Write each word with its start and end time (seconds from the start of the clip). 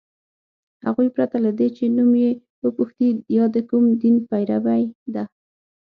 هغوی 0.85 1.07
پرته 1.15 1.37
له 1.45 1.51
دې 1.59 1.67
چي 1.77 1.83
نوم 1.97 2.11
یې 2.23 2.31
وپوښتي 2.65 3.09
یا 3.37 3.45
د 3.55 3.57
کوم 3.69 3.85
دین 4.01 4.15
پیروۍ 4.29 4.83
ده 5.13 5.23